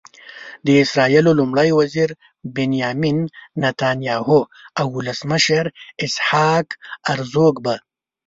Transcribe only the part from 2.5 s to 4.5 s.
بنیامین نتنیاهو